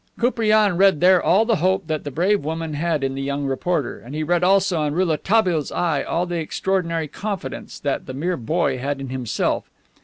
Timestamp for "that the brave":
1.85-2.43